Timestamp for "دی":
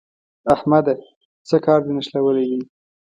2.51-2.61